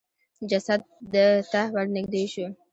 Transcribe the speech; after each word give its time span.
جسد 0.49 0.81
د 1.13 1.15
ته 1.51 1.61
ورنېږدې 1.73 2.23
شو. 2.33 2.45